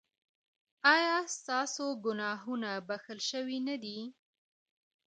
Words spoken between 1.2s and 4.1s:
ستاسو ګناهونه بښل شوي نه دي؟